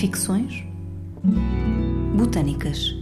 Ficções. 0.00 0.64
Botânicas. 2.16 2.94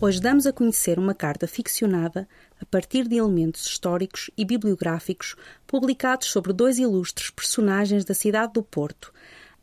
Hoje 0.00 0.20
damos 0.20 0.48
a 0.48 0.52
conhecer 0.52 0.98
uma 0.98 1.14
carta 1.14 1.46
ficcionada 1.46 2.28
a 2.60 2.66
partir 2.66 3.06
de 3.06 3.14
elementos 3.14 3.64
históricos 3.64 4.32
e 4.36 4.44
bibliográficos 4.44 5.36
publicados 5.64 6.26
sobre 6.26 6.52
dois 6.52 6.80
ilustres 6.80 7.30
personagens 7.30 8.04
da 8.04 8.14
cidade 8.14 8.54
do 8.54 8.64
Porto, 8.64 9.12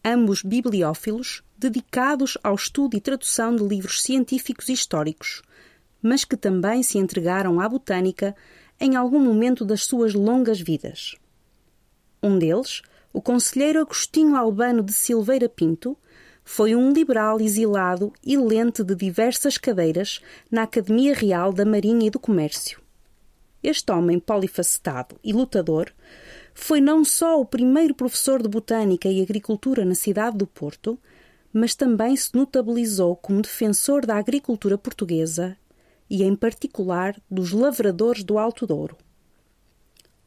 ambos 0.01 0.43
bibliófilos, 0.43 1.43
dedicados 1.57 2.37
ao 2.41 2.55
estudo 2.55 2.95
e 2.95 3.01
tradução 3.01 3.53
de 3.53 3.67
livros 3.67 4.01
científicos 4.01 4.69
e 4.69 4.71
históricos, 4.71 5.41
mas 6.01 6.23
que 6.23 6.37
também 6.37 6.81
se 6.81 6.97
entregaram 6.97 7.59
à 7.59 7.67
botânica 7.67 8.33
em 8.81 8.95
algum 8.95 9.19
momento 9.19 9.63
das 9.63 9.83
suas 9.83 10.15
longas 10.15 10.59
vidas. 10.59 11.15
Um 12.21 12.39
deles, 12.39 12.81
o 13.13 13.21
conselheiro 13.21 13.79
Agostinho 13.79 14.35
Albano 14.35 14.81
de 14.81 14.91
Silveira 14.91 15.47
Pinto, 15.47 15.95
foi 16.43 16.75
um 16.75 16.91
liberal 16.91 17.39
exilado 17.39 18.11
e 18.25 18.35
lente 18.35 18.83
de 18.83 18.95
diversas 18.95 19.55
cadeiras 19.55 20.19
na 20.49 20.63
Academia 20.63 21.13
Real 21.13 21.53
da 21.53 21.63
Marinha 21.63 22.07
e 22.07 22.09
do 22.09 22.19
Comércio. 22.19 22.81
Este 23.61 23.91
homem 23.91 24.19
polifacetado 24.19 25.15
e 25.23 25.31
lutador 25.31 25.93
foi 26.51 26.81
não 26.81 27.05
só 27.05 27.39
o 27.39 27.45
primeiro 27.45 27.93
professor 27.93 28.41
de 28.41 28.49
botânica 28.49 29.07
e 29.07 29.21
agricultura 29.21 29.85
na 29.85 29.93
cidade 29.93 30.37
do 30.37 30.47
Porto, 30.47 30.97
mas 31.53 31.75
também 31.75 32.15
se 32.15 32.33
notabilizou 32.33 33.15
como 33.15 33.43
defensor 33.43 34.07
da 34.07 34.17
agricultura 34.17 34.75
portuguesa 34.75 35.55
e, 36.11 36.23
em 36.23 36.35
particular, 36.35 37.15
dos 37.31 37.53
lavradores 37.53 38.21
do 38.21 38.37
Alto 38.37 38.67
Douro. 38.67 38.97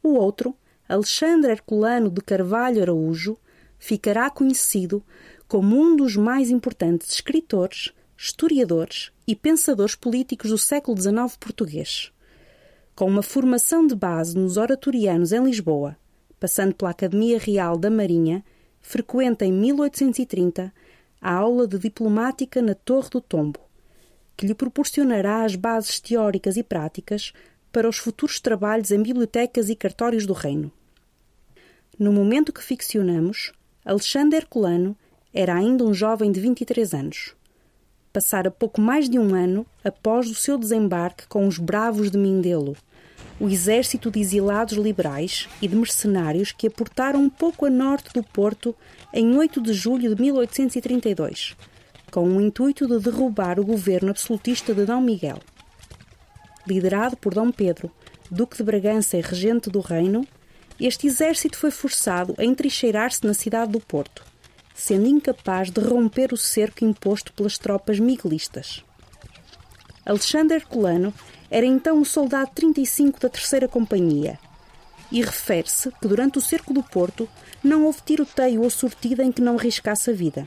O 0.01 0.15
outro, 0.15 0.57
Alexandre 0.89 1.51
Herculano 1.51 2.09
de 2.09 2.21
Carvalho 2.21 2.81
Araújo, 2.81 3.37
ficará 3.77 4.27
conhecido 4.31 5.05
como 5.47 5.79
um 5.79 5.95
dos 5.95 6.15
mais 6.15 6.49
importantes 6.49 7.11
escritores, 7.11 7.93
historiadores 8.17 9.11
e 9.27 9.35
pensadores 9.35 9.93
políticos 9.93 10.49
do 10.49 10.57
século 10.57 10.99
XIX 10.99 11.37
português. 11.39 12.11
Com 12.95 13.05
uma 13.05 13.21
formação 13.21 13.85
de 13.85 13.93
base 13.93 14.35
nos 14.35 14.57
oratorianos 14.57 15.31
em 15.31 15.43
Lisboa, 15.43 15.95
passando 16.39 16.73
pela 16.73 16.89
Academia 16.89 17.37
Real 17.37 17.77
da 17.77 17.91
Marinha, 17.91 18.43
frequenta 18.81 19.45
em 19.45 19.53
1830 19.53 20.73
a 21.21 21.31
aula 21.31 21.67
de 21.67 21.77
diplomática 21.77 22.59
na 22.59 22.73
Torre 22.73 23.09
do 23.11 23.21
Tombo, 23.21 23.59
que 24.35 24.45
lhe 24.45 24.53
proporcionará 24.53 25.43
as 25.43 25.55
bases 25.55 25.99
teóricas 25.99 26.57
e 26.57 26.63
práticas 26.63 27.33
para 27.71 27.89
os 27.89 27.97
futuros 27.97 28.39
trabalhos 28.39 28.91
em 28.91 29.01
bibliotecas 29.01 29.69
e 29.69 29.75
cartórios 29.75 30.25
do 30.25 30.33
Reino. 30.33 30.71
No 31.97 32.11
momento 32.11 32.53
que 32.53 32.63
ficcionamos, 32.63 33.51
Alexandre 33.83 34.37
Herculano 34.37 34.95
era 35.33 35.55
ainda 35.55 35.83
um 35.83 35.93
jovem 35.93 36.31
de 36.31 36.39
23 36.39 36.93
anos. 36.93 37.35
Passara 38.11 38.49
pouco 38.49 38.79
mais 38.79 39.09
de 39.09 39.19
um 39.19 39.35
ano 39.35 39.65
após 39.83 40.29
o 40.29 40.35
seu 40.35 40.57
desembarque 40.57 41.27
com 41.27 41.47
os 41.47 41.57
Bravos 41.57 42.09
de 42.09 42.17
Mindelo, 42.17 42.75
o 43.39 43.49
exército 43.49 44.09
de 44.09 44.21
exilados 44.21 44.77
liberais 44.77 45.49
e 45.61 45.67
de 45.67 45.75
mercenários 45.75 46.53
que 46.53 46.67
aportaram 46.67 47.21
um 47.21 47.29
pouco 47.29 47.65
a 47.65 47.69
norte 47.69 48.13
do 48.13 48.23
Porto 48.23 48.73
em 49.13 49.37
8 49.37 49.61
de 49.61 49.73
julho 49.73 50.15
de 50.15 50.21
1832 50.21 51.55
com 52.11 52.27
o 52.27 52.41
intuito 52.41 52.87
de 52.87 52.99
derrubar 52.99 53.59
o 53.59 53.65
governo 53.65 54.09
absolutista 54.09 54.73
de 54.73 54.85
Dom 54.85 55.01
Miguel. 55.01 55.39
Liderado 56.67 57.17
por 57.17 57.33
Dom 57.33 57.51
Pedro, 57.51 57.91
Duque 58.29 58.57
de 58.57 58.63
Bragança 58.63 59.17
e 59.17 59.21
regente 59.21 59.69
do 59.69 59.79
reino, 59.79 60.25
este 60.79 61.07
exército 61.07 61.57
foi 61.57 61.71
forçado 61.71 62.35
a 62.37 62.43
entrincheirar-se 62.43 63.25
na 63.25 63.33
cidade 63.33 63.71
do 63.71 63.79
Porto, 63.79 64.23
sendo 64.73 65.07
incapaz 65.07 65.69
de 65.69 65.79
romper 65.79 66.33
o 66.33 66.37
cerco 66.37 66.83
imposto 66.83 67.31
pelas 67.33 67.57
tropas 67.57 67.99
miguelistas. 67.99 68.83
Alexandre 70.05 70.57
Herculano 70.57 71.13
era 71.49 71.65
então 71.65 71.97
um 71.97 72.05
soldado 72.05 72.51
35 72.53 73.19
da 73.19 73.29
Terceira 73.29 73.67
Companhia 73.67 74.39
e 75.11 75.21
refere-se 75.21 75.91
que 75.91 76.07
durante 76.07 76.37
o 76.37 76.41
cerco 76.41 76.73
do 76.73 76.83
Porto 76.83 77.29
não 77.63 77.85
houve 77.85 78.01
tiroteio 78.05 78.63
ou 78.63 78.69
sortida 78.69 79.23
em 79.23 79.31
que 79.31 79.41
não 79.41 79.57
arriscasse 79.57 80.09
a 80.09 80.13
vida 80.13 80.45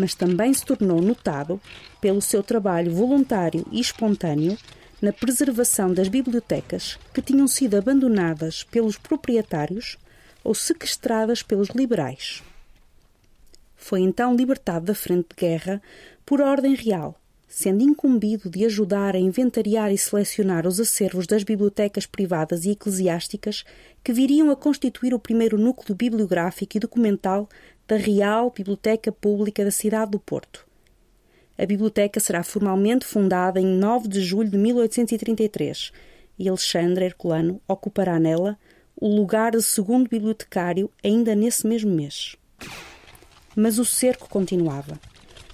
mas 0.00 0.14
também 0.14 0.54
se 0.54 0.64
tornou 0.64 1.00
notado 1.02 1.60
pelo 2.00 2.22
seu 2.22 2.42
trabalho 2.42 2.92
voluntário 2.92 3.66
e 3.70 3.78
espontâneo 3.78 4.56
na 5.00 5.12
preservação 5.12 5.92
das 5.92 6.08
bibliotecas 6.08 6.98
que 7.12 7.22
tinham 7.22 7.46
sido 7.46 7.76
abandonadas 7.76 8.64
pelos 8.64 8.96
proprietários 8.96 9.98
ou 10.42 10.54
sequestradas 10.54 11.42
pelos 11.42 11.68
liberais. 11.68 12.42
Foi 13.76 14.00
então 14.00 14.34
libertado 14.34 14.86
da 14.86 14.94
frente 14.94 15.28
de 15.30 15.36
guerra 15.36 15.82
por 16.24 16.40
ordem 16.40 16.74
real, 16.74 17.18
sendo 17.48 17.82
incumbido 17.82 18.48
de 18.48 18.64
ajudar 18.64 19.16
a 19.16 19.18
inventariar 19.18 19.90
e 19.90 19.98
selecionar 19.98 20.66
os 20.66 20.78
acervos 20.78 21.26
das 21.26 21.42
bibliotecas 21.42 22.06
privadas 22.06 22.64
e 22.64 22.70
eclesiásticas 22.70 23.64
que 24.04 24.12
viriam 24.12 24.50
a 24.50 24.56
constituir 24.56 25.12
o 25.12 25.18
primeiro 25.18 25.58
núcleo 25.58 25.96
bibliográfico 25.96 26.76
e 26.76 26.80
documental 26.80 27.48
da 27.90 27.96
Real 27.96 28.52
Biblioteca 28.56 29.10
Pública 29.10 29.64
da 29.64 29.70
cidade 29.72 30.12
do 30.12 30.20
Porto. 30.20 30.64
A 31.58 31.66
biblioteca 31.66 32.20
será 32.20 32.44
formalmente 32.44 33.04
fundada 33.04 33.60
em 33.60 33.66
9 33.66 34.06
de 34.06 34.20
julho 34.20 34.48
de 34.48 34.56
1833 34.56 35.90
e 36.38 36.48
Alexandre 36.48 37.06
Herculano 37.06 37.60
ocupará 37.66 38.20
nela 38.20 38.56
o 38.94 39.08
lugar 39.08 39.56
de 39.56 39.62
segundo 39.62 40.08
bibliotecário 40.08 40.88
ainda 41.02 41.34
nesse 41.34 41.66
mesmo 41.66 41.90
mês. 41.90 42.36
Mas 43.56 43.76
o 43.80 43.84
cerco 43.84 44.28
continuava. 44.28 44.96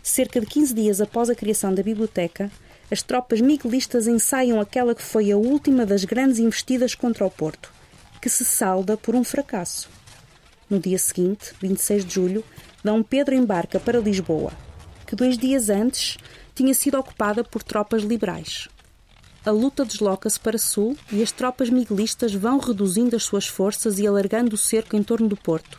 Cerca 0.02 0.38
de 0.38 0.44
15 0.44 0.75
dias 0.75 1.00
após 1.00 1.30
a 1.30 1.34
criação 1.34 1.72
da 1.72 1.82
biblioteca, 1.82 2.50
as 2.91 3.00
tropas 3.00 3.41
miguelistas 3.41 4.06
ensaiam 4.06 4.60
aquela 4.60 4.94
que 4.94 5.02
foi 5.02 5.32
a 5.32 5.38
última 5.38 5.86
das 5.86 6.04
grandes 6.04 6.38
investidas 6.38 6.94
contra 6.94 7.25
o 7.25 7.30
Porto, 7.30 7.72
que 8.20 8.28
se 8.28 8.44
salda 8.44 8.94
por 8.94 9.14
um 9.14 9.25
fracasso. 9.25 9.95
No 10.69 10.81
dia 10.81 10.99
seguinte, 10.99 11.54
26 11.60 12.04
de 12.04 12.15
julho, 12.15 12.44
Dom 12.82 13.00
Pedro 13.00 13.37
embarca 13.37 13.78
para 13.78 14.00
Lisboa, 14.00 14.53
que 15.06 15.15
dois 15.15 15.38
dias 15.38 15.71
antes 15.71 16.19
tinha 16.56 16.75
sido 16.75 16.99
ocupada 16.99 17.44
por 17.44 17.62
tropas 17.62 18.03
liberais. 18.03 18.69
A 19.44 19.53
luta 19.53 19.84
desloca-se 19.84 20.41
para 20.41 20.59
sul 20.59 20.97
e 21.12 21.22
as 21.22 21.31
tropas 21.31 21.71
miguelistas 21.71 22.34
vão 22.34 22.59
reduzindo 22.59 23.15
as 23.15 23.22
suas 23.22 23.47
forças 23.47 24.00
e 24.00 24.06
alargando 24.09 24.56
o 24.56 24.59
cerco 24.59 24.97
em 24.97 25.05
torno 25.05 25.28
do 25.28 25.37
Porto. 25.37 25.78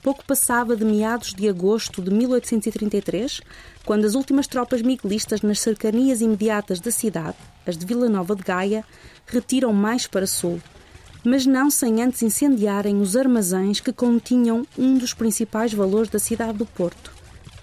Pouco 0.00 0.24
passava 0.24 0.76
de 0.76 0.84
meados 0.84 1.34
de 1.34 1.48
agosto 1.48 2.00
de 2.00 2.12
1833, 2.12 3.40
quando 3.84 4.04
as 4.04 4.14
últimas 4.14 4.46
tropas 4.46 4.82
miguelistas 4.82 5.42
nas 5.42 5.58
cercanias 5.58 6.20
imediatas 6.20 6.78
da 6.78 6.92
cidade, 6.92 7.36
as 7.66 7.76
de 7.76 7.84
Vila 7.84 8.08
Nova 8.08 8.36
de 8.36 8.44
Gaia, 8.44 8.84
retiram 9.26 9.72
mais 9.72 10.06
para 10.06 10.28
sul, 10.28 10.62
mas 11.26 11.44
não 11.44 11.68
sem 11.68 12.00
antes 12.04 12.22
incendiarem 12.22 13.00
os 13.00 13.16
armazéns 13.16 13.80
que 13.80 13.92
continham 13.92 14.64
um 14.78 14.96
dos 14.96 15.12
principais 15.12 15.74
valores 15.74 16.08
da 16.08 16.20
cidade 16.20 16.56
do 16.56 16.64
Porto, 16.64 17.12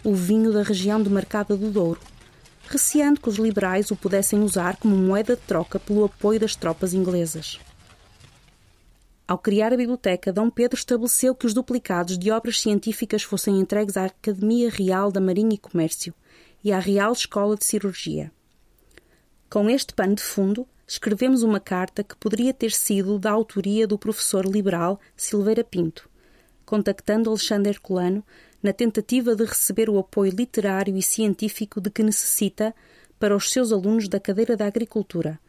o 0.03 0.13
vinho 0.13 0.51
da 0.51 0.61
região 0.61 1.01
demarcada 1.01 1.55
do 1.55 1.71
Douro, 1.71 2.01
receando 2.67 3.21
que 3.21 3.29
os 3.29 3.37
liberais 3.37 3.89
o 3.89 3.95
pudessem 3.95 4.41
usar 4.41 4.75
como 4.75 4.97
moeda 4.97 5.37
de 5.37 5.43
troca 5.43 5.79
pelo 5.79 6.03
apoio 6.03 6.41
das 6.41 6.57
tropas 6.57 6.93
inglesas. 6.93 7.57
Ao 9.25 9.37
criar 9.37 9.71
a 9.71 9.77
biblioteca, 9.77 10.33
Dom 10.33 10.49
Pedro 10.49 10.77
estabeleceu 10.77 11.33
que 11.33 11.45
os 11.45 11.53
duplicados 11.53 12.19
de 12.19 12.31
obras 12.31 12.59
científicas 12.59 13.23
fossem 13.23 13.61
entregues 13.61 13.95
à 13.95 14.07
Academia 14.07 14.69
Real 14.69 15.09
da 15.09 15.21
Marinha 15.21 15.55
e 15.55 15.57
Comércio 15.57 16.13
e 16.61 16.73
à 16.73 16.79
Real 16.79 17.13
Escola 17.13 17.55
de 17.55 17.63
Cirurgia. 17.63 18.29
Com 19.49 19.69
este 19.69 19.93
pano 19.93 20.15
de 20.15 20.21
fundo, 20.21 20.67
escrevemos 20.93 21.41
uma 21.41 21.59
carta 21.59 22.03
que 22.03 22.15
poderia 22.15 22.53
ter 22.53 22.71
sido 22.71 23.17
da 23.17 23.31
autoria 23.31 23.87
do 23.87 23.97
professor 23.97 24.45
liberal 24.45 24.99
Silveira 25.17 25.63
Pinto, 25.63 26.07
contactando 26.63 27.31
Alexandre 27.31 27.71
Herculano 27.71 28.23
na 28.61 28.71
tentativa 28.71 29.35
de 29.35 29.43
receber 29.43 29.89
o 29.89 29.97
apoio 29.97 30.31
literário 30.31 30.95
e 30.95 31.01
científico 31.01 31.81
de 31.81 31.89
que 31.89 32.03
necessita 32.03 32.75
para 33.19 33.35
os 33.35 33.51
seus 33.51 33.71
alunos 33.71 34.07
da 34.07 34.19
cadeira 34.19 34.55
da 34.55 34.67
agricultura 34.67 35.39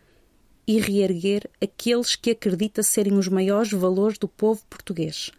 e 0.67 0.81
reerguer 0.81 1.51
aqueles 1.63 2.17
que 2.17 2.31
acredita 2.31 2.83
serem 2.83 3.13
os 3.19 3.29
maiores 3.29 3.71
valores 3.71 4.17
do 4.17 4.27
povo 4.27 4.65
português, 4.71 5.31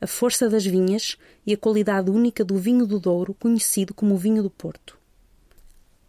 a 0.00 0.08
força 0.08 0.48
das 0.48 0.66
vinhas 0.66 1.16
e 1.46 1.52
a 1.52 1.56
qualidade 1.56 2.10
única 2.10 2.44
do 2.44 2.56
vinho 2.56 2.84
do 2.84 2.98
Douro, 2.98 3.32
conhecido 3.32 3.94
como 3.94 4.16
vinho 4.16 4.42
do 4.42 4.50
Porto. 4.50 5.01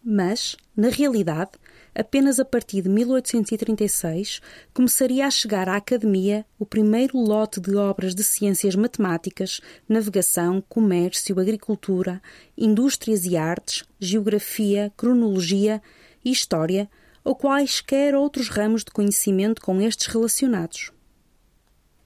Mas, 0.05 0.57
na 0.75 0.89
realidade, 0.89 1.51
apenas 1.95 2.37
a 2.37 2.43
partir 2.43 2.81
de 2.81 2.89
1836 2.89 4.41
começaria 4.73 5.25
a 5.25 5.31
chegar 5.31 5.69
à 5.69 5.77
Academia 5.77 6.45
o 6.59 6.65
primeiro 6.65 7.17
lote 7.17 7.61
de 7.61 7.73
obras 7.75 8.13
de 8.13 8.21
ciências 8.21 8.75
matemáticas, 8.75 9.61
navegação, 9.87 10.61
comércio, 10.67 11.39
agricultura, 11.39 12.21
indústrias 12.57 13.25
e 13.25 13.37
artes, 13.37 13.85
geografia, 13.97 14.91
cronologia 14.97 15.81
e 16.25 16.31
história, 16.31 16.89
ou 17.23 17.33
quaisquer 17.33 18.13
outros 18.13 18.49
ramos 18.49 18.83
de 18.83 18.91
conhecimento 18.91 19.61
com 19.61 19.79
estes 19.79 20.07
relacionados. 20.07 20.91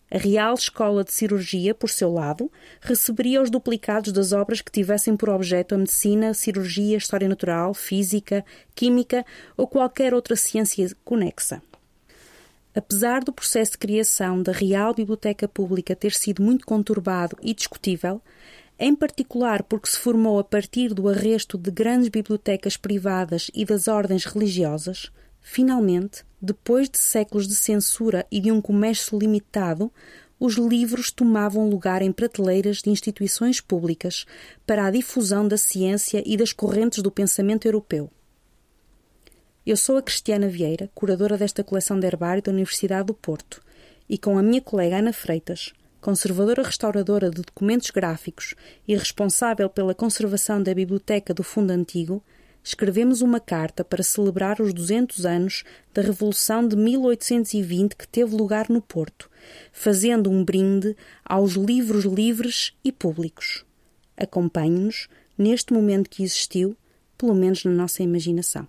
A 0.09 0.17
Real 0.17 0.53
Escola 0.53 1.03
de 1.03 1.11
Cirurgia, 1.11 1.75
por 1.75 1.89
seu 1.89 2.13
lado, 2.13 2.49
receberia 2.79 3.41
os 3.41 3.49
duplicados 3.49 4.13
das 4.13 4.31
obras 4.31 4.61
que 4.61 4.71
tivessem 4.71 5.17
por 5.17 5.27
objeto 5.27 5.75
a 5.75 5.77
medicina, 5.77 6.33
cirurgia, 6.33 6.97
história 6.97 7.27
natural, 7.27 7.73
física, 7.73 8.45
química 8.73 9.25
ou 9.57 9.67
qualquer 9.67 10.13
outra 10.13 10.37
ciência 10.37 10.89
conexa. 11.03 11.61
Apesar 12.73 13.21
do 13.21 13.33
processo 13.33 13.71
de 13.71 13.79
criação 13.79 14.41
da 14.41 14.53
Real 14.53 14.93
Biblioteca 14.93 15.45
Pública 15.45 15.95
ter 15.95 16.13
sido 16.13 16.41
muito 16.41 16.65
conturbado 16.65 17.35
e 17.41 17.53
discutível, 17.53 18.21
em 18.79 18.95
particular 18.95 19.63
porque 19.63 19.89
se 19.89 19.97
formou 19.97 20.39
a 20.39 20.43
partir 20.43 20.93
do 20.93 21.09
arresto 21.09 21.57
de 21.57 21.69
grandes 21.69 22.07
bibliotecas 22.07 22.77
privadas 22.77 23.51
e 23.53 23.65
das 23.65 23.89
ordens 23.89 24.23
religiosas, 24.23 25.11
finalmente, 25.49 26.25
depois 26.41 26.89
de 26.89 26.97
séculos 26.97 27.47
de 27.47 27.55
censura 27.55 28.27
e 28.29 28.41
de 28.41 28.51
um 28.51 28.59
comércio 28.59 29.17
limitado, 29.17 29.89
os 30.37 30.55
livros 30.55 31.09
tomavam 31.09 31.69
lugar 31.69 32.01
em 32.01 32.11
prateleiras 32.11 32.81
de 32.81 32.89
instituições 32.89 33.61
públicas 33.61 34.25
para 34.65 34.85
a 34.85 34.91
difusão 34.91 35.47
da 35.47 35.57
ciência 35.57 36.21
e 36.25 36.35
das 36.35 36.51
correntes 36.51 37.01
do 37.01 37.09
pensamento 37.09 37.65
europeu. 37.65 38.11
Eu 39.65 39.77
sou 39.77 39.95
a 39.95 40.01
Cristiana 40.01 40.49
Vieira, 40.49 40.91
curadora 40.93 41.37
desta 41.37 41.63
coleção 41.63 41.97
de 41.97 42.05
herbário 42.05 42.43
da 42.43 42.51
Universidade 42.51 43.07
do 43.07 43.13
Porto, 43.13 43.63
e 44.09 44.17
com 44.17 44.37
a 44.37 44.43
minha 44.43 44.61
colega 44.61 44.97
Ana 44.97 45.13
Freitas, 45.13 45.73
conservadora 46.01 46.61
restauradora 46.61 47.29
de 47.29 47.41
documentos 47.41 47.89
gráficos 47.89 48.53
e 48.85 48.95
responsável 48.95 49.69
pela 49.69 49.95
conservação 49.95 50.61
da 50.61 50.73
biblioteca 50.73 51.33
do 51.33 51.41
Fundo 51.41 51.71
Antigo, 51.71 52.21
escrevemos 52.67 53.21
uma 53.21 53.39
carta 53.39 53.81
para 53.81 54.03
celebrar 54.03 54.59
os 54.61 54.73
200 54.73 55.25
anos 55.25 55.63
da 55.93 56.01
Revolução 56.01 56.67
de 56.67 56.75
1820 56.75 57.95
que 57.95 58.05
teve 58.05 58.35
lugar 58.35 58.69
no 58.69 58.81
Porto, 58.81 59.29
fazendo 59.71 60.29
um 60.29 60.43
brinde 60.43 60.93
aos 61.23 61.53
livros 61.53 62.03
livres 62.03 62.73
e 62.83 62.91
públicos. 62.91 63.63
Acompanhe-nos 64.17 65.07
neste 65.37 65.71
momento 65.71 66.09
que 66.09 66.23
existiu, 66.23 66.75
pelo 67.17 67.33
menos 67.33 67.63
na 67.63 67.71
nossa 67.71 68.03
imaginação. 68.03 68.67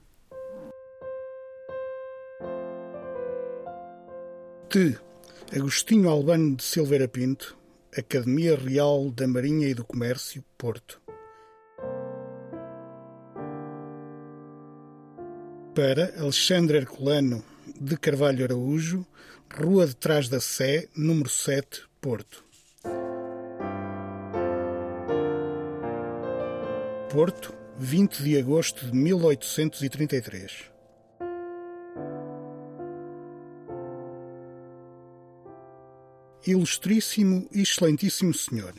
De 4.70 4.96
Agostinho 5.52 6.08
Albano 6.08 6.54
de 6.54 6.62
Silveira 6.62 7.08
Pinto, 7.08 7.58
Academia 7.96 8.56
Real 8.56 9.10
da 9.10 9.26
Marinha 9.26 9.66
e 9.66 9.74
do 9.74 9.84
Comércio, 9.84 10.44
Porto. 10.56 11.07
Para 15.78 16.12
Alexandre 16.18 16.78
Herculano 16.78 17.44
de 17.78 17.96
Carvalho 17.96 18.44
Araújo, 18.44 19.06
Rua 19.48 19.86
de 19.86 19.94
Trás 19.94 20.28
da 20.28 20.40
Sé, 20.40 20.88
número 20.92 21.28
7, 21.28 21.82
Porto. 22.00 22.42
Porto, 27.12 27.54
20 27.78 28.24
de 28.24 28.38
agosto 28.40 28.86
de 28.86 28.92
1833. 28.92 30.64
Ilustríssimo 36.44 37.48
e 37.52 37.60
excelentíssimo 37.60 38.34
Senhor. 38.34 38.74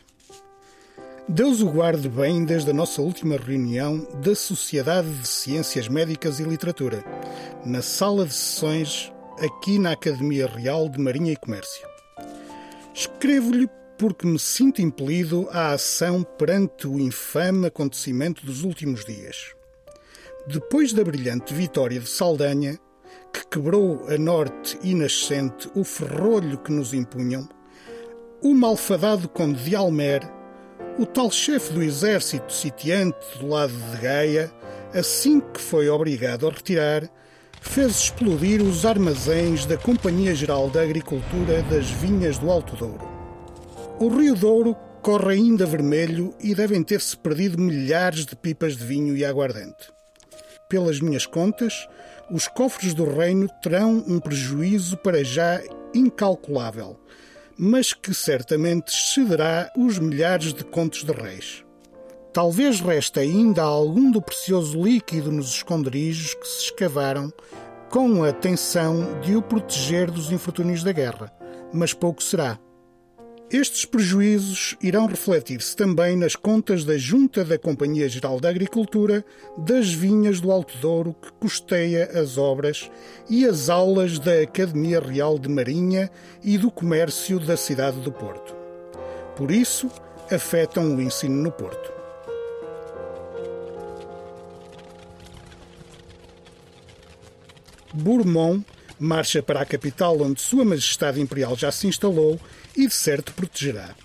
Deus 1.31 1.61
o 1.61 1.69
guarde 1.69 2.09
bem 2.09 2.43
desde 2.43 2.71
a 2.71 2.73
nossa 2.73 3.03
última 3.03 3.37
reunião 3.37 3.99
da 4.15 4.33
Sociedade 4.33 5.13
de 5.13 5.27
Ciências 5.27 5.87
Médicas 5.87 6.39
e 6.39 6.43
Literatura, 6.43 7.05
na 7.63 7.83
sala 7.83 8.25
de 8.25 8.33
sessões 8.33 9.13
aqui 9.39 9.77
na 9.77 9.91
Academia 9.91 10.47
Real 10.47 10.89
de 10.89 10.99
Marinha 10.99 11.31
e 11.31 11.35
Comércio. 11.35 11.87
Escrevo-lhe 12.95 13.69
porque 13.95 14.25
me 14.25 14.39
sinto 14.39 14.81
impelido 14.81 15.47
à 15.51 15.73
ação 15.73 16.23
perante 16.23 16.87
o 16.87 16.99
infame 16.99 17.67
acontecimento 17.67 18.43
dos 18.43 18.63
últimos 18.63 19.05
dias. 19.05 19.53
Depois 20.47 20.93
da 20.93 21.03
brilhante 21.03 21.53
vitória 21.53 21.99
de 21.99 22.09
Saldanha, 22.09 22.79
que 23.31 23.45
quebrou 23.45 24.03
a 24.09 24.17
norte 24.17 24.79
e 24.81 24.95
nascente 24.95 25.69
o 25.75 25.83
ferrolho 25.83 26.57
que 26.57 26.71
nos 26.71 26.91
impunham, 26.91 27.47
o 28.41 28.51
malfadado 28.55 29.29
conde 29.29 29.63
de 29.63 29.75
Almer 29.75 30.38
o 30.99 31.05
tal 31.05 31.31
chefe 31.31 31.71
do 31.71 31.81
exército 31.81 32.51
sitiante 32.51 33.15
do 33.39 33.47
lado 33.47 33.71
de 33.71 34.01
Gaia, 34.01 34.51
assim 34.93 35.39
que 35.39 35.61
foi 35.61 35.87
obrigado 35.87 36.45
a 36.45 36.51
retirar, 36.51 37.09
fez 37.61 37.91
explodir 37.91 38.61
os 38.61 38.85
armazéns 38.85 39.65
da 39.65 39.77
Companhia 39.77 40.35
Geral 40.35 40.69
da 40.69 40.81
Agricultura 40.81 41.63
das 41.71 41.89
Vinhas 41.89 42.37
do 42.37 42.51
Alto 42.51 42.75
Douro. 42.75 43.07
O 43.97 44.09
Rio 44.09 44.35
Douro 44.35 44.75
corre 45.01 45.35
ainda 45.35 45.65
vermelho 45.65 46.33
e 46.37 46.53
devem 46.53 46.83
ter-se 46.83 47.15
perdido 47.15 47.57
milhares 47.57 48.25
de 48.25 48.35
pipas 48.35 48.75
de 48.75 48.83
vinho 48.83 49.15
e 49.15 49.23
aguardente. 49.23 49.93
Pelas 50.67 50.99
minhas 50.99 51.25
contas, 51.25 51.87
os 52.29 52.45
cofres 52.49 52.93
do 52.93 53.09
reino 53.09 53.47
terão 53.63 54.03
um 54.05 54.19
prejuízo 54.19 54.97
para 54.97 55.23
já 55.23 55.61
incalculável, 55.95 56.99
mas 57.61 57.91
que 57.91 58.13
certamente 58.13 58.87
excederá 58.87 59.69
os 59.75 59.99
milhares 59.99 60.53
de 60.53 60.63
contos 60.63 61.03
de 61.03 61.11
reis. 61.11 61.65
Talvez 62.31 62.79
reste 62.79 63.19
ainda 63.19 63.61
algum 63.63 64.09
do 64.09 64.21
precioso 64.21 64.81
líquido 64.81 65.29
nos 65.29 65.55
esconderijos 65.55 66.33
que 66.35 66.47
se 66.47 66.65
escavaram 66.65 67.33
com 67.89 68.23
a 68.23 68.29
atenção 68.29 69.19
de 69.19 69.35
o 69.35 69.41
proteger 69.41 70.09
dos 70.09 70.31
infortúnios 70.31 70.83
da 70.83 70.93
guerra, 70.93 71.33
mas 71.73 71.93
pouco 71.93 72.23
será. 72.23 72.57
Estes 73.51 73.83
prejuízos 73.83 74.75
irão 74.79 75.07
refletir-se 75.07 75.75
também 75.75 76.15
nas 76.15 76.35
contas 76.35 76.85
da 76.85 76.99
Junta 76.99 77.43
da 77.43 77.57
Companhia 77.57 78.07
Geral 78.07 78.39
da 78.39 78.47
Agricultura 78.47 79.25
das 79.57 79.91
Vinhas 79.91 80.39
do 80.39 80.51
Alto 80.51 80.77
Douro, 80.77 81.15
que 81.19 81.31
custeia 81.31 82.11
as 82.13 82.37
obras, 82.37 82.91
e 83.27 83.47
as 83.47 83.67
aulas 83.67 84.19
da 84.19 84.41
Academia 84.41 84.99
Real 84.99 85.39
de 85.39 85.49
Marinha 85.49 86.11
e 86.43 86.59
do 86.59 86.69
Comércio 86.69 87.39
da 87.39 87.57
cidade 87.57 87.99
do 88.01 88.11
Porto. 88.11 88.55
Por 89.35 89.49
isso, 89.49 89.89
afetam 90.31 90.95
o 90.95 91.01
ensino 91.01 91.41
no 91.41 91.51
Porto. 91.51 91.91
Bourmont 97.91 98.63
marcha 98.99 99.41
para 99.41 99.61
a 99.61 99.65
capital 99.65 100.21
onde 100.21 100.41
Sua 100.41 100.65
Majestade 100.65 101.21
Imperial 101.21 101.55
já 101.55 101.71
se 101.71 101.87
instalou 101.87 102.39
e 102.75 102.85
de 102.85 102.93
certo 102.93 103.33
protegerá. 103.33 103.95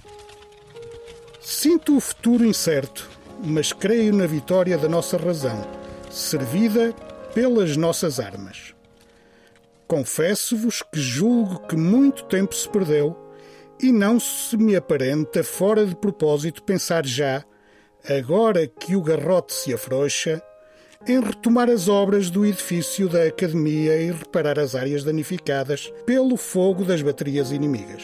Sinto 1.40 1.96
o 1.96 2.00
futuro 2.00 2.44
incerto, 2.44 3.10
mas 3.44 3.72
creio 3.72 4.14
na 4.14 4.26
vitória 4.26 4.78
da 4.78 4.88
nossa 4.88 5.16
razão, 5.16 5.66
servida 6.10 6.94
pelas 7.34 7.76
nossas 7.76 8.20
armas. 8.20 8.74
Confesso-vos 9.86 10.82
que 10.82 11.00
julgo 11.00 11.66
que 11.66 11.76
muito 11.76 12.24
tempo 12.24 12.54
se 12.54 12.68
perdeu 12.68 13.16
e 13.80 13.92
não 13.92 14.18
se 14.18 14.56
me 14.56 14.76
aparenta 14.76 15.44
fora 15.44 15.84
de 15.84 15.94
propósito 15.94 16.62
pensar 16.62 17.04
já, 17.04 17.44
agora 18.08 18.66
que 18.66 18.96
o 18.96 19.02
garrote 19.02 19.52
se 19.52 19.74
afrouxa, 19.74 20.42
em 21.06 21.20
retomar 21.20 21.68
as 21.68 21.88
obras 21.88 22.30
do 22.30 22.46
edifício 22.46 23.08
da 23.08 23.24
Academia 23.24 23.96
e 23.96 24.10
reparar 24.10 24.58
as 24.58 24.74
áreas 24.74 25.04
danificadas 25.04 25.92
pelo 26.06 26.36
fogo 26.36 26.84
das 26.84 27.02
baterias 27.02 27.52
inimigas. 27.52 28.02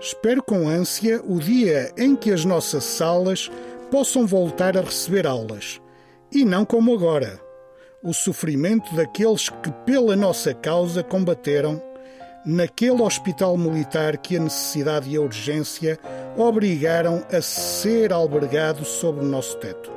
Espero 0.00 0.42
com 0.42 0.68
ânsia 0.68 1.22
o 1.26 1.38
dia 1.38 1.92
em 1.96 2.14
que 2.14 2.32
as 2.32 2.44
nossas 2.44 2.84
salas 2.84 3.50
possam 3.90 4.26
voltar 4.26 4.76
a 4.76 4.80
receber 4.80 5.26
aulas, 5.26 5.80
e 6.32 6.44
não 6.44 6.64
como 6.64 6.92
agora, 6.92 7.40
o 8.02 8.12
sofrimento 8.12 8.94
daqueles 8.94 9.48
que 9.48 9.70
pela 9.84 10.14
nossa 10.14 10.52
causa 10.54 11.02
combateram 11.02 11.82
naquele 12.44 13.02
hospital 13.02 13.56
militar 13.56 14.16
que 14.16 14.36
a 14.36 14.40
necessidade 14.40 15.10
e 15.10 15.16
a 15.16 15.20
urgência 15.20 15.98
obrigaram 16.36 17.24
a 17.32 17.42
ser 17.42 18.12
albergado 18.12 18.84
sob 18.84 19.20
o 19.20 19.24
nosso 19.24 19.56
teto. 19.56 19.95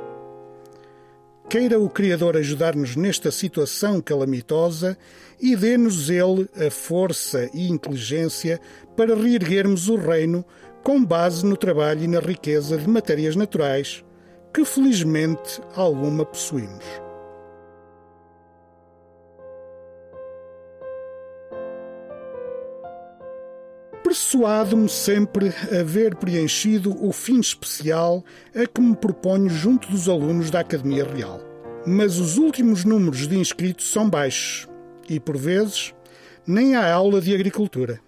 Queira 1.50 1.80
o 1.80 1.90
Criador 1.90 2.36
ajudar-nos 2.36 2.94
nesta 2.94 3.32
situação 3.32 4.00
calamitosa 4.00 4.96
e 5.40 5.56
dê-nos 5.56 6.08
Ele 6.08 6.48
a 6.54 6.70
força 6.70 7.50
e 7.52 7.68
inteligência 7.68 8.60
para 8.96 9.16
reerguermos 9.16 9.88
o 9.88 9.96
reino 9.96 10.44
com 10.84 11.04
base 11.04 11.44
no 11.44 11.56
trabalho 11.56 12.04
e 12.04 12.06
na 12.06 12.20
riqueza 12.20 12.78
de 12.78 12.88
matérias 12.88 13.34
naturais, 13.34 14.04
que 14.54 14.64
felizmente 14.64 15.60
alguma 15.74 16.24
possuímos. 16.24 16.84
Persuado-me 24.30 24.88
sempre 24.88 25.48
a 25.76 25.82
ver 25.82 26.14
preenchido 26.14 26.96
o 27.04 27.12
fim 27.12 27.40
especial 27.40 28.24
a 28.54 28.64
que 28.64 28.80
me 28.80 28.94
proponho 28.94 29.48
junto 29.48 29.90
dos 29.90 30.08
alunos 30.08 30.52
da 30.52 30.60
Academia 30.60 31.04
Real. 31.04 31.40
Mas 31.84 32.16
os 32.16 32.38
últimos 32.38 32.84
números 32.84 33.26
de 33.26 33.36
inscritos 33.36 33.90
são 33.90 34.08
baixos 34.08 34.68
e, 35.08 35.18
por 35.18 35.36
vezes, 35.36 35.92
nem 36.46 36.76
há 36.76 36.92
aula 36.92 37.20
de 37.20 37.34
agricultura. 37.34 38.00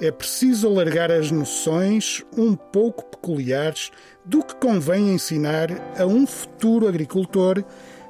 É 0.00 0.10
preciso 0.10 0.66
alargar 0.66 1.10
as 1.10 1.30
noções 1.30 2.24
um 2.34 2.56
pouco 2.56 3.04
peculiares 3.04 3.90
do 4.24 4.42
que 4.42 4.56
convém 4.56 5.10
ensinar 5.10 5.68
a 5.94 6.06
um 6.06 6.26
futuro 6.26 6.88
agricultor, 6.88 7.62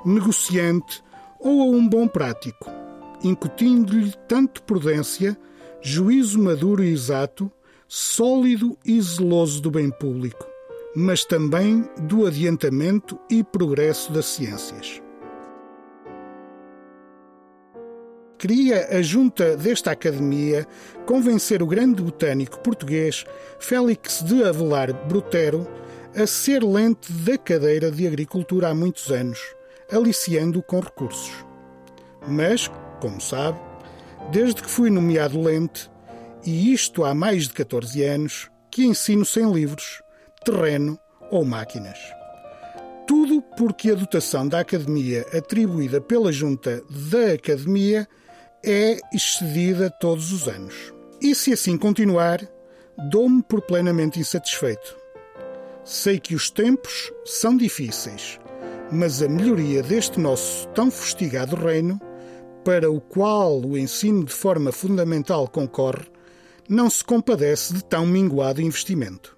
negociante 0.06 1.02
ou 1.40 1.62
a 1.62 1.64
um 1.64 1.88
bom 1.88 2.06
prático, 2.06 2.70
incutindo-lhe 3.24 4.14
tanto 4.28 4.62
prudência, 4.62 5.36
juízo 5.82 6.38
maduro 6.38 6.82
e 6.82 6.92
exato, 6.92 7.50
sólido 7.88 8.78
e 8.84 9.00
zeloso 9.00 9.60
do 9.60 9.70
bem 9.70 9.90
público, 9.90 10.46
mas 10.96 11.24
também 11.24 11.84
do 12.02 12.26
adiantamento 12.26 13.18
e 13.28 13.42
progresso 13.44 14.12
das 14.12 14.26
ciências. 14.26 15.02
queria 18.42 18.98
a 18.98 19.00
junta 19.00 19.56
desta 19.56 19.92
academia 19.92 20.66
convencer 21.06 21.62
o 21.62 21.66
grande 21.66 22.02
botânico 22.02 22.58
português 22.58 23.24
Félix 23.60 24.20
de 24.20 24.42
Avelar 24.42 24.92
Brutero 25.06 25.64
a 26.16 26.26
ser 26.26 26.64
lente 26.64 27.12
da 27.12 27.38
cadeira 27.38 27.88
de 27.88 28.04
agricultura 28.04 28.70
há 28.70 28.74
muitos 28.74 29.12
anos, 29.12 29.38
aliciando-o 29.92 30.60
com 30.60 30.80
recursos. 30.80 31.32
Mas, 32.26 32.68
como 33.00 33.20
sabe, 33.20 33.60
desde 34.30 34.62
que 34.62 34.70
fui 34.70 34.90
nomeado 34.90 35.40
lente, 35.40 35.90
e 36.44 36.72
isto 36.72 37.04
há 37.04 37.14
mais 37.14 37.48
de 37.48 37.54
14 37.54 38.02
anos, 38.02 38.50
que 38.70 38.84
ensino 38.84 39.24
sem 39.24 39.50
livros, 39.52 40.02
terreno 40.44 40.98
ou 41.30 41.44
máquinas. 41.44 41.98
Tudo 43.06 43.42
porque 43.56 43.90
a 43.90 43.94
dotação 43.94 44.46
da 44.46 44.60
Academia 44.60 45.26
atribuída 45.36 46.00
pela 46.00 46.32
Junta 46.32 46.82
da 47.10 47.34
Academia 47.34 48.08
é 48.64 48.98
excedida 49.12 49.90
todos 49.90 50.32
os 50.32 50.48
anos. 50.48 50.92
E 51.20 51.34
se 51.34 51.52
assim 51.52 51.76
continuar, 51.76 52.40
dou-me 53.10 53.42
por 53.42 53.60
plenamente 53.62 54.20
insatisfeito. 54.20 54.96
Sei 55.84 56.18
que 56.18 56.34
os 56.34 56.48
tempos 56.48 57.12
são 57.24 57.56
difíceis, 57.56 58.38
mas 58.90 59.22
a 59.22 59.28
melhoria 59.28 59.82
deste 59.82 60.20
nosso 60.20 60.68
tão 60.68 60.90
fustigado 60.90 61.56
reino, 61.56 62.00
para 62.64 62.90
o 62.90 63.00
qual 63.00 63.60
o 63.60 63.76
ensino 63.76 64.24
de 64.24 64.32
forma 64.32 64.72
fundamental 64.72 65.48
concorre, 65.48 66.06
não 66.68 66.88
se 66.88 67.04
compadece 67.04 67.74
de 67.74 67.84
tão 67.84 68.06
minguado 68.06 68.60
investimento. 68.60 69.36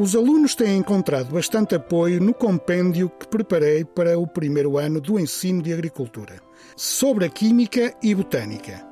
Os 0.00 0.14
alunos 0.14 0.54
têm 0.54 0.76
encontrado 0.76 1.32
bastante 1.34 1.74
apoio 1.74 2.20
no 2.20 2.32
compêndio 2.32 3.10
que 3.10 3.26
preparei 3.26 3.84
para 3.84 4.16
o 4.16 4.28
primeiro 4.28 4.78
ano 4.78 5.00
do 5.00 5.18
ensino 5.18 5.60
de 5.60 5.72
agricultura, 5.72 6.40
sobre 6.76 7.24
a 7.24 7.28
química 7.28 7.92
e 8.00 8.14
botânica. 8.14 8.86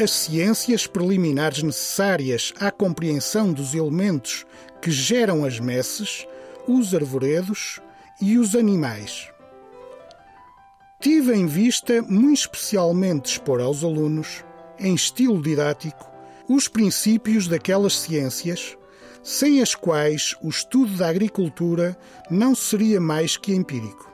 As 0.00 0.10
ciências 0.10 0.86
preliminares 0.86 1.62
necessárias 1.62 2.54
à 2.58 2.70
compreensão 2.70 3.52
dos 3.52 3.74
elementos 3.74 4.46
que 4.86 4.92
geram 4.92 5.44
as 5.44 5.58
messes, 5.58 6.28
os 6.64 6.94
arvoredos 6.94 7.80
e 8.22 8.38
os 8.38 8.54
animais. 8.54 9.28
Tive 11.00 11.34
em 11.34 11.44
vista 11.44 12.00
muito 12.02 12.38
especialmente 12.38 13.32
expor 13.32 13.60
aos 13.60 13.82
alunos, 13.82 14.44
em 14.78 14.94
estilo 14.94 15.42
didático, 15.42 16.08
os 16.48 16.68
princípios 16.68 17.48
daquelas 17.48 17.98
ciências 17.98 18.78
sem 19.24 19.60
as 19.60 19.74
quais 19.74 20.36
o 20.40 20.48
estudo 20.48 20.96
da 20.96 21.08
agricultura 21.08 21.98
não 22.30 22.54
seria 22.54 23.00
mais 23.00 23.36
que 23.36 23.52
empírico. 23.52 24.08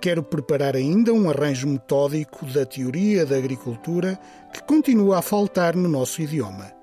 Quero 0.00 0.22
preparar 0.22 0.76
ainda 0.76 1.12
um 1.12 1.28
arranjo 1.28 1.66
metódico 1.66 2.46
da 2.46 2.64
teoria 2.64 3.26
da 3.26 3.36
agricultura 3.36 4.16
que 4.54 4.62
continua 4.62 5.18
a 5.18 5.22
faltar 5.22 5.74
no 5.74 5.88
nosso 5.88 6.22
idioma, 6.22 6.75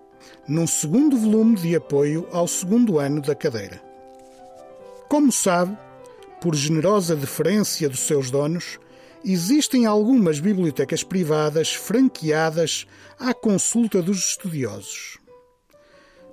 num 0.48 0.68
segundo 0.68 1.18
volume 1.18 1.56
de 1.56 1.76
apoio 1.76 2.28
ao 2.32 2.48
segundo 2.48 3.00
ano 3.00 3.22
da 3.22 3.36
cadeira. 3.36 3.82
Como 5.10 5.32
sabe, 5.32 5.78
por 6.42 6.56
generosa 6.56 7.16
deferência 7.16 7.88
dos 7.88 8.02
seus 8.02 8.30
donos, 8.30 8.80
existem 9.24 9.86
algumas 9.86 10.40
bibliotecas 10.40 11.04
privadas 11.04 11.74
franqueadas 11.74 12.86
à 13.20 13.34
consulta 13.34 14.02
dos 14.02 14.32
estudiosos. 14.32 15.18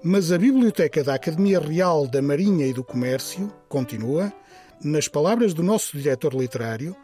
Mas 0.03 0.33
a 0.33 0.39
Biblioteca 0.39 1.05
da 1.05 1.15
Academia 1.15 1.61
Real 1.61 2.07
da 2.07 2.23
Marinha 2.23 2.67
e 2.67 2.73
do 2.73 2.83
Comércio 2.83 3.53
continua, 3.69 4.33
nas 4.83 5.07
palavras 5.07 5.53
do 5.53 5.63
nosso 5.63 5.97
diretor 5.97 6.35
literário, 6.35 6.97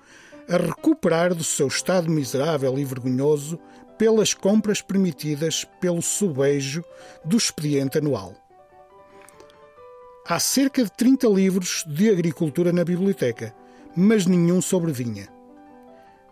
a 0.48 0.56
recuperar 0.56 1.34
do 1.34 1.44
seu 1.44 1.66
estado 1.66 2.10
miserável 2.10 2.78
e 2.78 2.84
vergonhoso 2.84 3.58
pelas 3.98 4.34
compras 4.34 4.82
permitidas 4.82 5.64
pelo 5.80 6.02
subejo 6.02 6.84
do 7.24 7.36
expediente 7.36 7.98
anual. 7.98 8.34
Há 10.28 10.40
cerca 10.40 10.82
de 10.82 10.90
30 10.90 11.28
livros 11.28 11.84
de 11.86 12.10
agricultura 12.10 12.72
na 12.72 12.84
biblioteca, 12.84 13.54
mas 13.96 14.26
nenhum 14.26 14.60
sobre 14.60 14.92
vinha. 14.92 15.28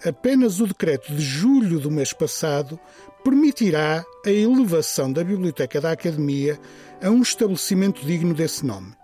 Apenas 0.05 0.61
o 0.61 0.67
decreto 0.67 1.15
de 1.15 1.23
julho 1.23 1.79
do 1.79 1.91
mês 1.91 2.13
passado 2.13 2.79
permitirá 3.23 4.05
a 4.27 4.31
elevação 4.31 5.11
da 5.11 5.25
Biblioteca 5.25 5.81
da 5.81 5.93
Academia 5.93 6.61
a 7.03 7.09
um 7.09 7.23
estabelecimento 7.23 8.05
digno 8.05 8.35
desse 8.35 8.67
nome. 8.67 8.95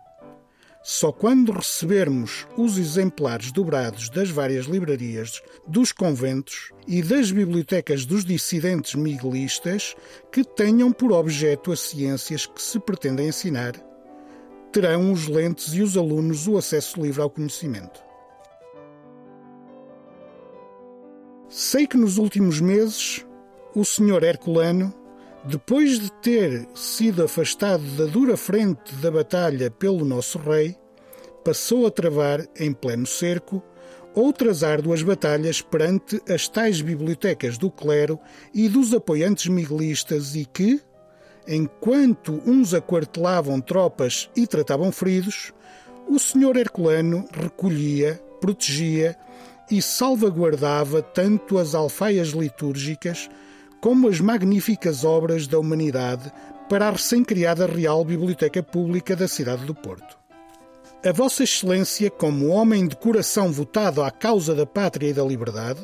Só 0.82 1.12
quando 1.12 1.52
recebermos 1.52 2.46
os 2.56 2.78
exemplares 2.78 3.52
dobrados 3.52 4.08
das 4.08 4.30
várias 4.30 4.64
livrarias 4.64 5.42
dos 5.66 5.92
conventos 5.92 6.72
e 6.86 7.02
das 7.02 7.30
bibliotecas 7.30 8.06
dos 8.06 8.24
dissidentes 8.24 8.94
miguelistas 8.94 9.94
que 10.32 10.42
tenham 10.42 10.90
por 10.90 11.12
objeto 11.12 11.70
as 11.70 11.80
ciências 11.80 12.46
que 12.46 12.62
se 12.62 12.80
pretendem 12.80 13.28
ensinar, 13.28 13.74
terão 14.72 15.12
os 15.12 15.26
lentes 15.26 15.74
e 15.74 15.82
os 15.82 15.98
alunos 15.98 16.48
o 16.48 16.56
acesso 16.56 17.00
livre 17.02 17.20
ao 17.20 17.28
conhecimento. 17.28 18.00
Sei 21.46 21.86
que 21.86 21.96
nos 21.96 22.16
últimos 22.16 22.58
meses 22.58 23.26
o 23.74 23.84
senhor 23.84 24.22
Herculano, 24.22 24.94
depois 25.44 25.98
de 25.98 26.12
ter 26.12 26.68
sido 26.74 27.24
afastado 27.24 27.82
da 27.96 28.04
dura 28.04 28.36
frente 28.36 28.94
da 28.96 29.10
batalha 29.10 29.70
pelo 29.70 30.04
nosso 30.04 30.38
rei, 30.38 30.76
passou 31.44 31.86
a 31.86 31.90
travar, 31.90 32.46
em 32.58 32.72
pleno 32.72 33.06
cerco, 33.06 33.62
outras 34.14 34.62
árduas 34.62 35.02
batalhas 35.02 35.62
perante 35.62 36.20
as 36.28 36.46
tais 36.46 36.82
bibliotecas 36.82 37.56
do 37.56 37.70
clero 37.70 38.18
e 38.52 38.68
dos 38.68 38.92
apoiantes 38.92 39.46
miguelistas 39.46 40.34
e 40.34 40.44
que, 40.44 40.80
enquanto 41.48 42.42
uns 42.44 42.74
aquartelavam 42.74 43.60
tropas 43.60 44.28
e 44.36 44.46
tratavam 44.46 44.92
feridos, 44.92 45.52
o 46.06 46.18
senhor 46.18 46.56
Herculano 46.56 47.26
recolhia, 47.32 48.20
protegia 48.40 49.16
e 49.70 49.80
salvaguardava 49.80 51.00
tanto 51.00 51.56
as 51.56 51.74
alfaias 51.74 52.28
litúrgicas 52.28 53.30
como 53.80 54.08
as 54.08 54.20
magníficas 54.20 55.04
obras 55.04 55.46
da 55.46 55.58
humanidade 55.58 56.30
para 56.68 56.88
a 56.88 56.90
recém-criada 56.90 57.66
Real 57.66 58.04
Biblioteca 58.04 58.62
Pública 58.62 59.16
da 59.16 59.26
cidade 59.26 59.64
do 59.64 59.74
Porto. 59.74 60.18
A 61.04 61.12
Vossa 61.12 61.44
Excelência, 61.44 62.10
como 62.10 62.48
homem 62.48 62.86
de 62.86 62.94
coração 62.94 63.50
votado 63.50 64.02
à 64.02 64.10
causa 64.10 64.54
da 64.54 64.66
pátria 64.66 65.08
e 65.08 65.14
da 65.14 65.24
liberdade, 65.24 65.80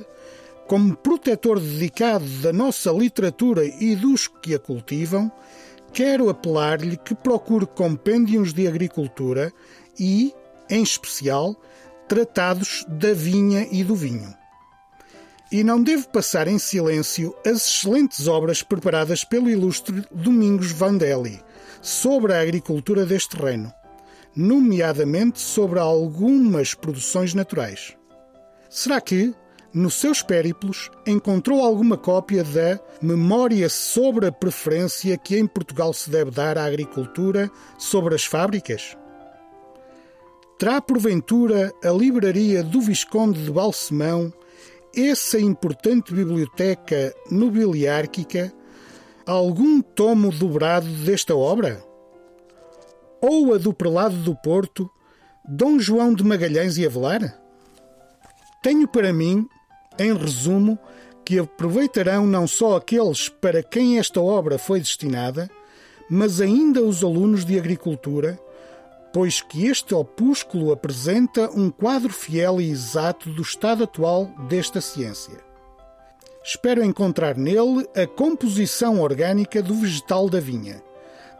como 0.66 0.94
protetor 0.96 1.58
dedicado 1.58 2.26
da 2.42 2.52
nossa 2.52 2.90
literatura 2.90 3.64
e 3.64 3.96
dos 3.96 4.28
que 4.28 4.54
a 4.54 4.58
cultivam, 4.58 5.32
quero 5.92 6.28
apelar-lhe 6.28 6.98
que 6.98 7.14
procure 7.14 7.64
compêndios 7.64 8.52
de 8.52 8.68
agricultura 8.68 9.50
e, 9.98 10.34
em 10.68 10.82
especial, 10.82 11.56
tratados 12.06 12.84
da 12.86 13.14
vinha 13.14 13.66
e 13.70 13.82
do 13.82 13.94
vinho. 13.94 14.34
E 15.50 15.62
não 15.62 15.80
devo 15.80 16.08
passar 16.08 16.48
em 16.48 16.58
silêncio 16.58 17.34
as 17.46 17.68
excelentes 17.68 18.26
obras 18.26 18.62
preparadas 18.62 19.22
pelo 19.22 19.48
ilustre 19.48 20.04
Domingos 20.10 20.72
Vandelli 20.72 21.40
sobre 21.80 22.32
a 22.32 22.40
agricultura 22.40 23.06
deste 23.06 23.36
reino, 23.36 23.72
nomeadamente 24.34 25.40
sobre 25.40 25.78
algumas 25.78 26.74
produções 26.74 27.32
naturais. 27.32 27.96
Será 28.68 29.00
que, 29.00 29.32
nos 29.72 29.94
seus 29.94 30.20
périplos, 30.20 30.90
encontrou 31.06 31.62
alguma 31.62 31.96
cópia 31.96 32.42
da 32.42 32.80
Memória 33.00 33.68
sobre 33.68 34.26
a 34.26 34.32
preferência 34.32 35.16
que 35.16 35.38
em 35.38 35.46
Portugal 35.46 35.92
se 35.92 36.10
deve 36.10 36.32
dar 36.32 36.58
à 36.58 36.64
agricultura 36.64 37.48
sobre 37.78 38.16
as 38.16 38.24
fábricas? 38.24 38.96
Terá 40.58 40.80
porventura 40.80 41.72
a 41.84 41.90
livraria 41.90 42.64
do 42.64 42.80
Visconde 42.80 43.44
de 43.44 43.50
Balsemão, 43.50 44.32
essa 44.94 45.38
importante 45.38 46.12
biblioteca 46.12 47.14
nobiliárquica, 47.30 48.52
algum 49.26 49.80
tomo 49.80 50.30
dobrado 50.30 50.86
desta 50.86 51.34
obra? 51.34 51.82
Ou 53.20 53.54
a 53.54 53.58
do 53.58 53.72
prelado 53.72 54.16
do 54.16 54.34
Porto, 54.36 54.90
Dom 55.48 55.78
João 55.78 56.14
de 56.14 56.22
Magalhães 56.22 56.76
e 56.76 56.86
Avelar? 56.86 57.40
Tenho 58.62 58.86
para 58.88 59.12
mim, 59.12 59.48
em 59.98 60.14
resumo, 60.14 60.78
que 61.24 61.38
aproveitarão 61.38 62.26
não 62.26 62.46
só 62.46 62.76
aqueles 62.76 63.28
para 63.28 63.62
quem 63.62 63.98
esta 63.98 64.20
obra 64.20 64.58
foi 64.58 64.78
destinada, 64.78 65.50
mas 66.08 66.40
ainda 66.40 66.82
os 66.82 67.02
alunos 67.02 67.44
de 67.44 67.58
agricultura, 67.58 68.38
pois 69.16 69.40
que 69.40 69.66
este 69.66 69.94
opúsculo 69.94 70.70
apresenta 70.70 71.50
um 71.58 71.70
quadro 71.70 72.12
fiel 72.12 72.60
e 72.60 72.70
exato 72.70 73.30
do 73.30 73.40
estado 73.40 73.84
atual 73.84 74.26
desta 74.46 74.78
ciência. 74.78 75.38
Espero 76.44 76.84
encontrar 76.84 77.34
nele 77.34 77.88
a 77.96 78.06
composição 78.06 79.00
orgânica 79.00 79.62
do 79.62 79.72
vegetal 79.72 80.28
da 80.28 80.38
vinha, 80.38 80.82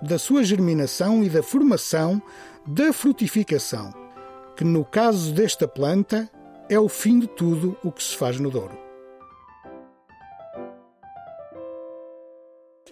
da 0.01 0.19
sua 0.19 0.43
germinação 0.43 1.23
e 1.23 1.29
da 1.29 1.43
formação 1.43 2.23
da 2.67 2.95
frutificação, 2.95 3.93
que 4.57 4.65
no 4.65 4.83
caso 4.83 5.35
desta 5.35 5.69
planta 5.69 6.31
é 6.71 6.81
o 6.81 6.89
fim 6.89 7.19
de 7.19 7.27
tudo 7.27 7.77
o 7.85 7.93
que 7.93 8.03
se 8.03 8.17
faz 8.17 8.41
no 8.41 8.51
Douro. 8.51 8.86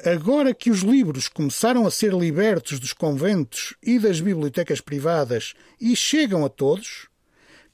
Agora 0.04 0.52
que 0.52 0.70
os 0.70 0.80
livros 0.80 1.28
começaram 1.28 1.86
a 1.86 1.90
ser 1.90 2.12
libertos 2.12 2.78
dos 2.78 2.92
conventos 2.92 3.74
e 3.82 3.98
das 3.98 4.20
bibliotecas 4.20 4.78
privadas 4.78 5.54
e 5.80 5.96
chegam 5.96 6.44
a 6.44 6.50
todos, 6.50 7.08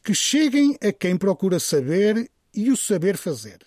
que 0.05 0.15
cheguem 0.15 0.79
a 0.81 0.93
quem 0.93 1.17
procura 1.17 1.59
saber 1.59 2.31
e 2.55 2.71
o 2.71 2.77
saber 2.77 3.17
fazer, 3.17 3.59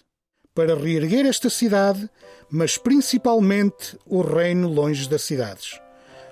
para 0.55 0.75
reerguer 0.75 1.25
esta 1.25 1.49
cidade, 1.49 2.09
mas 2.49 2.77
principalmente 2.77 3.97
o 4.05 4.21
reino 4.21 4.69
longe 4.69 5.09
das 5.09 5.23
cidades, 5.23 5.77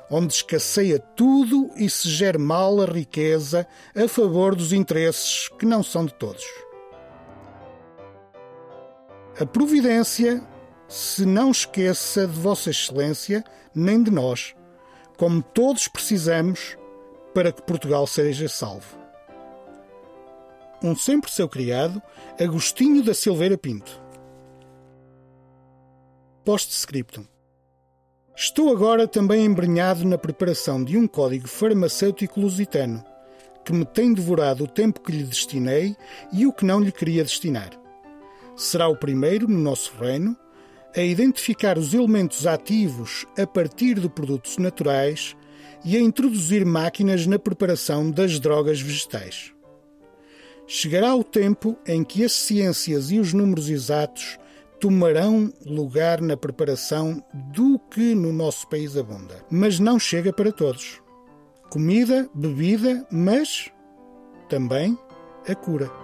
onde 0.09 0.31
escasseia 0.31 0.99
tudo 0.99 1.69
e 1.75 1.89
se 1.89 2.07
gera 2.07 2.39
mal 2.39 2.79
a 2.79 2.85
riqueza 2.85 3.67
a 3.93 4.07
favor 4.07 4.55
dos 4.55 4.71
interesses 4.71 5.49
que 5.59 5.65
não 5.65 5.83
são 5.83 6.05
de 6.05 6.13
todos. 6.13 6.45
A 9.37 9.45
providência 9.45 10.41
se 10.91 11.25
não 11.25 11.51
esqueça 11.51 12.27
de 12.27 12.37
Vossa 12.37 12.69
Excelência 12.69 13.45
nem 13.73 14.03
de 14.03 14.11
nós, 14.11 14.53
como 15.15 15.41
todos 15.41 15.87
precisamos 15.87 16.77
para 17.33 17.49
que 17.53 17.61
Portugal 17.61 18.05
seja 18.05 18.49
salvo. 18.49 18.99
Um 20.83 20.93
sempre 20.93 21.31
seu 21.31 21.47
criado, 21.47 22.01
Agostinho 22.37 23.01
da 23.01 23.13
Silveira 23.13 23.57
Pinto. 23.57 24.03
Post-scriptum. 26.43 27.25
Estou 28.35 28.69
agora 28.69 29.07
também 29.07 29.45
embrenhado 29.45 30.03
na 30.03 30.17
preparação 30.17 30.83
de 30.83 30.97
um 30.97 31.07
código 31.07 31.47
farmacêutico 31.47 32.37
lusitano, 32.41 33.01
que 33.63 33.71
me 33.71 33.85
tem 33.85 34.13
devorado 34.13 34.65
o 34.65 34.67
tempo 34.67 34.99
que 34.99 35.13
lhe 35.13 35.23
destinei 35.23 35.95
e 36.33 36.45
o 36.45 36.51
que 36.51 36.65
não 36.65 36.81
lhe 36.81 36.91
queria 36.91 37.23
destinar. 37.23 37.69
Será 38.57 38.89
o 38.89 38.97
primeiro 38.97 39.47
no 39.47 39.57
nosso 39.57 39.93
reino 39.97 40.35
a 40.95 41.01
identificar 41.01 41.77
os 41.77 41.93
elementos 41.93 42.45
ativos 42.45 43.25
a 43.37 43.47
partir 43.47 43.99
de 43.99 44.09
produtos 44.09 44.57
naturais 44.57 45.35
e 45.83 45.97
a 45.97 45.99
introduzir 45.99 46.65
máquinas 46.65 47.25
na 47.25 47.39
preparação 47.39 48.09
das 48.11 48.39
drogas 48.39 48.81
vegetais. 48.81 49.53
Chegará 50.67 51.15
o 51.15 51.23
tempo 51.23 51.77
em 51.85 52.03
que 52.03 52.23
as 52.23 52.31
ciências 52.31 53.11
e 53.11 53.19
os 53.19 53.33
números 53.33 53.69
exatos 53.69 54.37
tomarão 54.79 55.53
lugar 55.65 56.21
na 56.21 56.35
preparação 56.35 57.23
do 57.33 57.77
que 57.77 58.15
no 58.15 58.33
nosso 58.33 58.67
país 58.67 58.97
abunda. 58.97 59.45
Mas 59.49 59.79
não 59.79 59.99
chega 59.99 60.33
para 60.33 60.51
todos. 60.51 61.01
Comida, 61.69 62.29
bebida, 62.33 63.05
mas 63.11 63.69
também 64.49 64.97
a 65.47 65.55
cura. 65.55 66.00